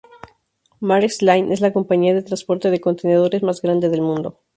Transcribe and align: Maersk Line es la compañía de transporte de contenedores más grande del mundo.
Maersk 0.79 1.21
Line 1.21 1.53
es 1.53 1.61
la 1.61 1.71
compañía 1.71 2.15
de 2.15 2.23
transporte 2.23 2.71
de 2.71 2.81
contenedores 2.81 3.43
más 3.43 3.61
grande 3.61 3.87
del 3.89 4.01
mundo. 4.01 4.39